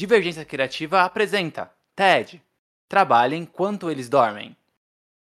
[0.00, 2.42] Divergência Criativa apresenta TED.
[2.88, 4.56] Trabalhe enquanto eles dormem.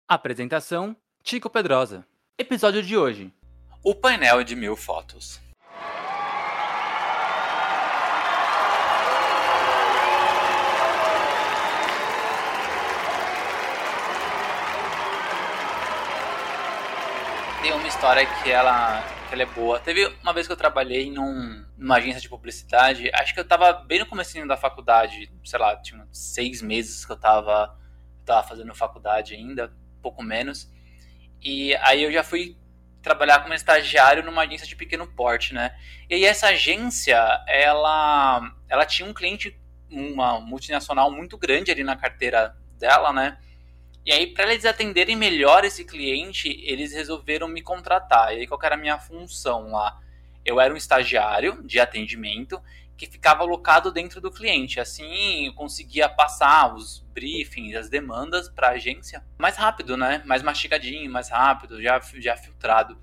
[0.06, 2.06] Apresentação: Tico Pedrosa.
[2.38, 3.34] Episódio de hoje:
[3.82, 5.40] O painel de mil fotos.
[17.60, 19.78] Tem uma história que ela que ela é boa.
[19.78, 23.72] Teve uma vez que eu trabalhei num, numa agência de publicidade, acho que eu tava
[23.72, 27.78] bem no começo da faculdade, sei lá, tinha seis meses que eu tava,
[28.24, 30.70] tava fazendo faculdade ainda, pouco menos.
[31.42, 32.56] E aí eu já fui
[33.02, 35.76] trabalhar como estagiário numa agência de pequeno porte, né?
[36.08, 37.16] E aí essa agência,
[37.46, 39.58] ela, ela tinha um cliente,
[39.90, 43.38] uma multinacional muito grande ali na carteira dela, né?
[44.04, 48.34] E aí, para eles atenderem melhor esse cliente, eles resolveram me contratar.
[48.34, 50.00] E aí, qual era a minha função lá?
[50.44, 52.60] Eu era um estagiário de atendimento
[52.98, 54.80] que ficava alocado dentro do cliente.
[54.80, 60.22] Assim, eu conseguia passar os briefings, as demandas para a agência mais rápido, né?
[60.26, 62.98] Mais mastigadinho, mais rápido, já, já filtrado.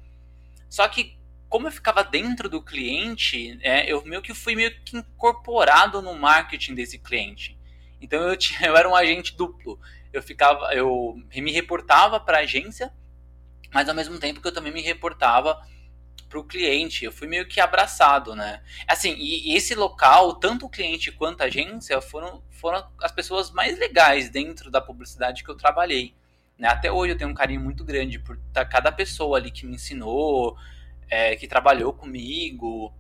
[0.70, 1.18] Só que,
[1.48, 6.14] como eu ficava dentro do cliente, é, eu meio que fui meio que incorporado no
[6.14, 7.58] marketing desse cliente.
[8.02, 9.80] Então eu, tinha, eu era um agente duplo
[10.18, 12.92] eu ficava, eu me reportava para a agência,
[13.74, 15.62] mas ao mesmo tempo que eu também me reportava
[16.30, 17.06] para o cliente.
[17.06, 18.62] Eu fui meio que abraçado, né?
[18.88, 23.52] Assim, e, e, esse local, tanto o cliente quanto a agência, foram, foram as pessoas
[23.52, 26.16] mais legais dentro da publicidade que eu trabalhei.
[26.58, 26.68] Né?
[26.68, 28.38] Até hoje eu tenho um carinho muito grande por
[28.70, 30.58] cada pessoa ali que me ensinou,
[31.10, 32.94] é, que trabalhou comigo.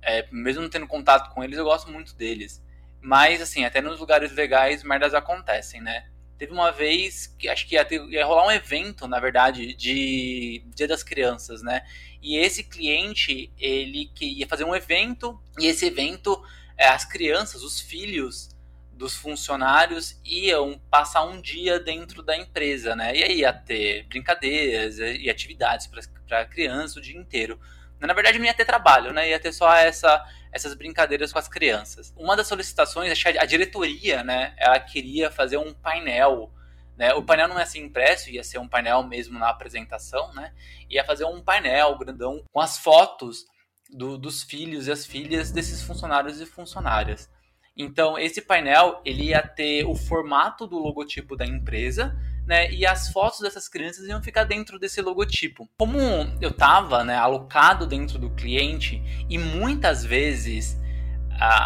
[0.00, 2.62] É, mesmo não tendo contato com eles, eu gosto muito deles.
[3.00, 6.08] Mas, assim, até nos lugares legais, merdas acontecem, né?
[6.38, 10.62] Teve uma vez que acho que ia, ter, ia rolar um evento, na verdade, de
[10.74, 11.82] Dia das Crianças, né?
[12.22, 16.40] E esse cliente, ele que ia fazer um evento, e esse evento,
[16.76, 18.56] é, as crianças, os filhos
[18.92, 23.16] dos funcionários iam passar um dia dentro da empresa, né?
[23.16, 25.88] E aí ia ter brincadeiras e atividades
[26.26, 27.58] para criança o dia inteiro.
[28.00, 29.30] Na verdade, não ia ter trabalho, né?
[29.30, 30.24] Ia ter só essa,
[30.58, 32.12] essas brincadeiras com as crianças.
[32.16, 34.54] Uma das solicitações, a diretoria, né?
[34.56, 36.52] Ela queria fazer um painel.
[36.96, 37.14] Né?
[37.14, 40.52] O painel não ia ser impresso, ia ser um painel mesmo na apresentação, né?
[40.90, 43.46] Ia fazer um painel grandão com as fotos
[43.88, 47.30] do, dos filhos e as filhas desses funcionários e funcionárias.
[47.78, 52.68] Então, esse painel ele ia ter o formato do logotipo da empresa, né?
[52.72, 55.70] E as fotos dessas crianças iam ficar dentro desse logotipo.
[55.78, 55.98] Como
[56.40, 59.00] eu estava né, alocado dentro do cliente
[59.30, 60.76] e muitas vezes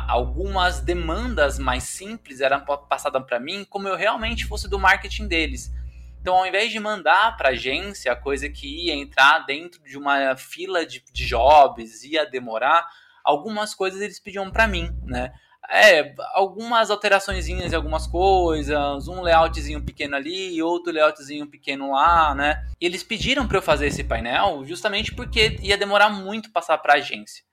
[0.06, 5.72] algumas demandas mais simples eram passadas para mim como eu realmente fosse do marketing deles.
[6.20, 9.96] Então, ao invés de mandar para a agência a coisa que ia entrar dentro de
[9.96, 12.86] uma fila de, de jobs, ia demorar,
[13.24, 15.32] algumas coisas eles pediam para mim, né?
[15.70, 22.66] É, algumas alterações em algumas coisas, um layoutzinho pequeno ali, outro layoutzinho pequeno lá, né?
[22.80, 26.94] E eles pediram para eu fazer esse painel justamente porque ia demorar muito passar para
[26.94, 27.44] agência.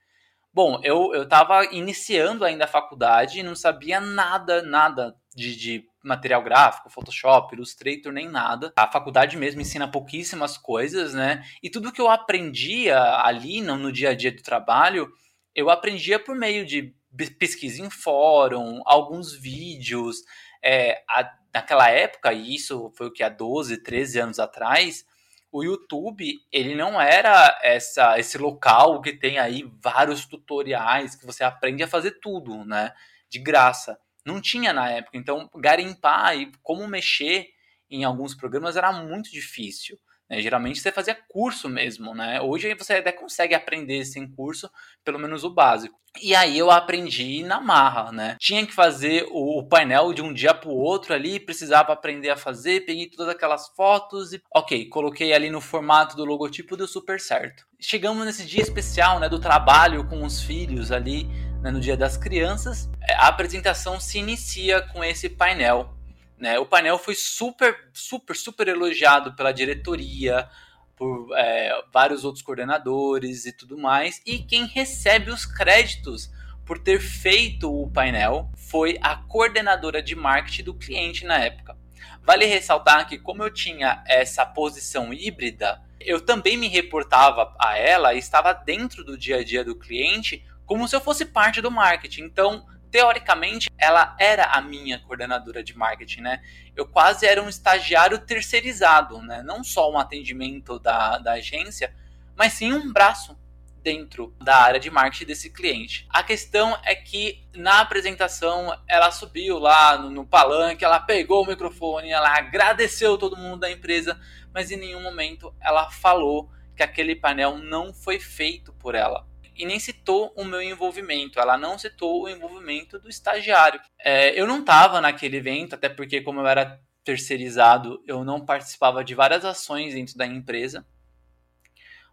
[0.52, 5.86] Bom, eu, eu tava iniciando ainda a faculdade e não sabia nada, nada de, de
[6.04, 8.74] material gráfico, Photoshop, Illustrator, nem nada.
[8.76, 11.44] A faculdade mesmo ensina pouquíssimas coisas, né?
[11.62, 15.12] E tudo que eu aprendia ali no, no dia a dia do trabalho,
[15.54, 16.96] eu aprendia por meio de
[17.38, 20.24] pesquisa em fórum, alguns vídeos.
[20.64, 25.06] É, a, naquela época, e isso foi o que há 12, 13 anos atrás,
[25.52, 31.44] o YouTube, ele não era essa esse local que tem aí vários tutoriais que você
[31.44, 32.94] aprende a fazer tudo, né?
[33.30, 34.00] De graça.
[34.24, 35.18] Não tinha na época.
[35.18, 37.48] Então, garimpar e como mexer
[37.90, 40.00] em alguns programas era muito difícil.
[40.30, 40.42] Né?
[40.42, 42.40] Geralmente você fazia curso mesmo, né?
[42.42, 44.70] Hoje você até consegue aprender sem curso,
[45.04, 45.98] pelo menos o básico.
[46.22, 48.36] E aí eu aprendi na marra, né?
[48.40, 52.36] Tinha que fazer o, painel de um dia para o outro ali, precisava aprender a
[52.36, 57.20] fazer, peguei todas aquelas fotos e, ok, coloquei ali no formato do logotipo, deu super
[57.20, 57.66] certo.
[57.80, 61.26] Chegamos nesse dia especial, né, do trabalho com os filhos ali,
[61.62, 62.90] né, no Dia das Crianças.
[63.08, 65.99] É, a apresentação se inicia com esse painel
[66.40, 66.58] né?
[66.58, 70.50] O painel foi super, super, super elogiado pela diretoria,
[70.96, 74.22] por é, vários outros coordenadores e tudo mais.
[74.26, 76.32] E quem recebe os créditos
[76.66, 81.78] por ter feito o painel foi a coordenadora de marketing do cliente na época.
[82.22, 88.14] Vale ressaltar que, como eu tinha essa posição híbrida, eu também me reportava a ela
[88.14, 91.72] e estava dentro do dia a dia do cliente como se eu fosse parte do
[91.72, 92.24] marketing.
[92.24, 96.42] Então, teoricamente, ela era a minha coordenadora de marketing, né?
[96.76, 99.42] Eu quase era um estagiário terceirizado, né?
[99.44, 101.94] Não só um atendimento da, da agência,
[102.36, 103.38] mas sim um braço
[103.82, 106.06] dentro da área de marketing desse cliente.
[106.10, 111.48] A questão é que na apresentação ela subiu lá no, no, palanque, ela pegou o
[111.48, 114.20] microfone, ela agradeceu todo mundo da empresa,
[114.54, 119.29] mas em nenhum momento ela falou que aquele painel não foi feito por ela
[119.60, 121.38] e nem citou o meu envolvimento.
[121.38, 123.82] Ela não citou o envolvimento do estagiário.
[124.00, 129.04] É, eu não estava naquele evento, até porque, como eu era terceirizado, eu não participava
[129.04, 130.88] de várias ações dentro da empresa.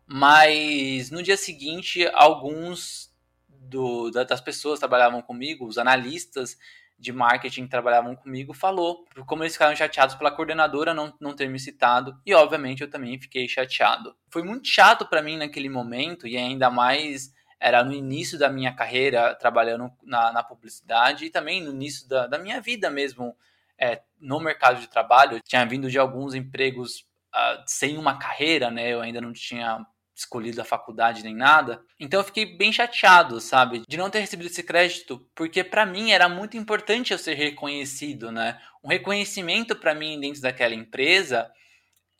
[0.05, 3.15] Mas no dia seguinte, alguns
[3.49, 6.57] do, das pessoas que trabalhavam comigo, os analistas
[6.99, 11.49] de marketing que trabalhavam comigo, falou como eles ficaram chateados pela coordenadora não, não ter
[11.49, 12.19] me citado.
[12.25, 14.17] E obviamente eu também fiquei chateado.
[14.31, 18.75] Foi muito chato para mim naquele momento, e ainda mais era no início da minha
[18.75, 23.37] carreira trabalhando na, na publicidade e também no início da, da minha vida mesmo
[23.79, 25.37] é, no mercado de trabalho.
[25.37, 27.01] Eu tinha vindo de alguns empregos
[27.35, 28.93] uh, sem uma carreira, né?
[28.93, 31.83] Eu ainda não tinha escolhido a faculdade nem nada.
[32.01, 36.11] Então eu fiquei bem chateado, sabe, de não ter recebido esse crédito, porque para mim
[36.11, 38.59] era muito importante eu ser reconhecido, né?
[38.83, 41.51] Um reconhecimento para mim dentro daquela empresa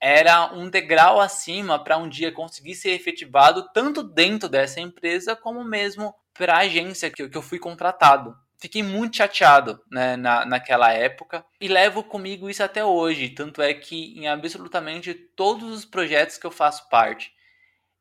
[0.01, 5.65] era um degrau acima para um dia conseguir ser efetivado tanto dentro dessa empresa como
[5.65, 8.37] mesmo para a agência que, que eu fui contratado.
[8.59, 13.31] Fiquei muito chateado né, na, naquela época e levo comigo isso até hoje.
[13.31, 17.33] Tanto é que em absolutamente todos os projetos que eu faço parte,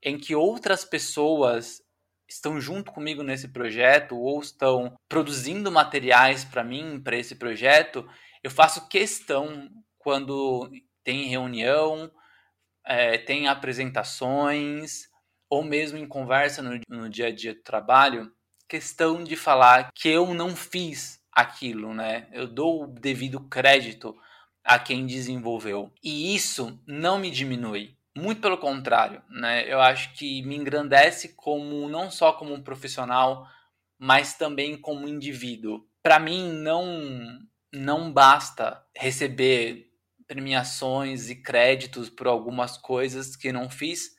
[0.01, 1.81] em que outras pessoas
[2.27, 8.07] estão junto comigo nesse projeto ou estão produzindo materiais para mim, para esse projeto,
[8.43, 10.69] eu faço questão quando
[11.05, 12.11] tem reunião,
[12.85, 15.07] é, tem apresentações,
[15.49, 18.29] ou mesmo em conversa no, no dia a dia do trabalho,
[18.67, 22.27] questão de falar que eu não fiz aquilo, né?
[22.33, 24.17] Eu dou o devido crédito
[24.63, 25.93] a quem desenvolveu.
[26.03, 27.95] E isso não me diminui.
[28.17, 29.71] Muito pelo contrário, né?
[29.71, 33.47] Eu acho que me engrandece como não só como um profissional,
[33.99, 35.85] mas também como indivíduo.
[36.01, 37.39] Para mim não
[37.71, 39.91] não basta receber
[40.27, 44.15] premiações e créditos por algumas coisas que não fiz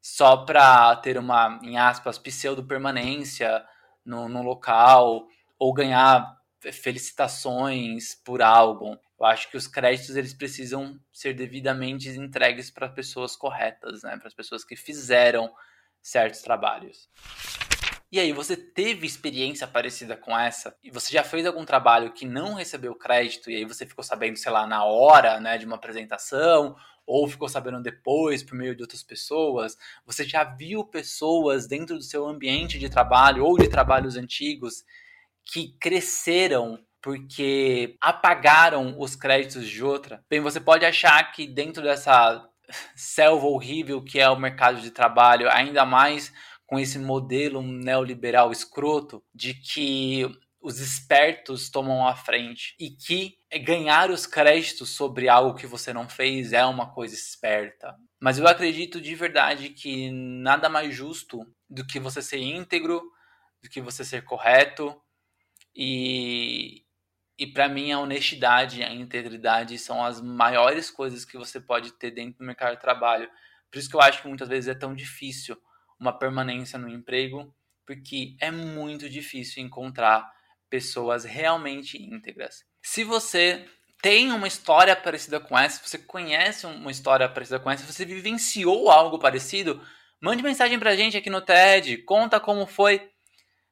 [0.00, 3.64] só para ter uma, em aspas, pseudo-permanência
[4.04, 5.26] no, no local
[5.58, 6.36] ou ganhar
[6.72, 8.98] felicitações por algo.
[9.18, 14.16] Eu acho que os créditos eles precisam ser devidamente entregues para pessoas corretas, né?
[14.16, 15.52] para as pessoas que fizeram
[16.00, 17.08] certos trabalhos.
[18.10, 20.74] E aí, você teve experiência parecida com essa?
[20.82, 24.38] E você já fez algum trabalho que não recebeu crédito e aí você ficou sabendo,
[24.38, 26.74] sei lá, na hora, né, de uma apresentação,
[27.06, 29.76] ou ficou sabendo depois por meio de outras pessoas?
[30.06, 34.84] Você já viu pessoas dentro do seu ambiente de trabalho ou de trabalhos antigos
[35.44, 40.24] que cresceram porque apagaram os créditos de outra?
[40.30, 42.46] Bem, você pode achar que dentro dessa
[42.94, 46.32] selva horrível que é o mercado de trabalho, ainda mais
[46.68, 50.28] com esse modelo neoliberal escroto de que
[50.60, 56.06] os espertos tomam a frente e que ganhar os créditos sobre algo que você não
[56.06, 57.96] fez é uma coisa esperta.
[58.20, 63.00] Mas eu acredito de verdade que nada mais justo do que você ser íntegro,
[63.62, 64.94] do que você ser correto
[65.74, 66.84] e
[67.40, 72.10] e para mim a honestidade, a integridade são as maiores coisas que você pode ter
[72.10, 73.30] dentro do mercado de trabalho.
[73.70, 75.56] Por isso que eu acho que muitas vezes é tão difícil
[75.98, 77.54] uma permanência no emprego,
[77.86, 80.30] porque é muito difícil encontrar
[80.68, 82.64] pessoas realmente íntegras.
[82.82, 83.66] Se você
[84.00, 87.92] tem uma história parecida com essa, se você conhece uma história parecida com essa, se
[87.92, 89.82] você vivenciou algo parecido,
[90.20, 93.10] mande mensagem pra gente aqui no TED, conta como foi.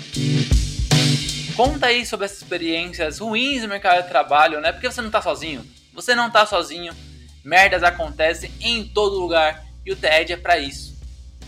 [1.55, 4.72] Conta aí sobre essas experiências ruins no mercado de trabalho, né?
[4.72, 5.62] Porque você não tá sozinho.
[5.93, 6.96] Você não tá sozinho.
[7.43, 10.98] Merdas acontecem em todo lugar e o TED é para isso,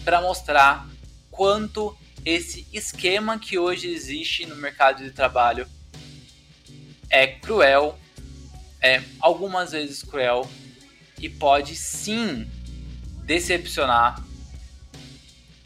[0.03, 0.87] para mostrar
[1.29, 1.95] quanto
[2.25, 5.67] esse esquema que hoje existe no mercado de trabalho
[7.09, 7.97] é cruel,
[8.81, 10.49] é algumas vezes cruel
[11.21, 12.49] e pode sim
[13.23, 14.21] decepcionar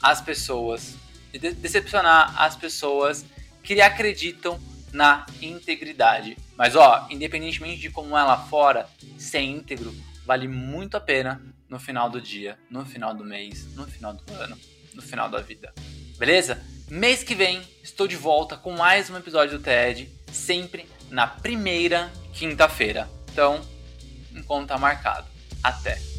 [0.01, 0.95] as pessoas,
[1.31, 3.25] decepcionar as pessoas
[3.63, 4.59] que acreditam
[4.91, 6.37] na integridade.
[6.55, 9.95] Mas ó, independentemente de como é lá fora, ser íntegro
[10.25, 14.33] vale muito a pena no final do dia, no final do mês, no final do
[14.33, 14.57] ano,
[14.93, 15.73] no final da vida.
[16.17, 16.63] Beleza?
[16.89, 22.11] Mês que vem estou de volta com mais um episódio do TED, sempre na primeira
[22.31, 23.09] quinta-feira.
[23.31, 23.65] Então,
[24.33, 25.34] encontro tá marcado.
[25.65, 26.14] Até!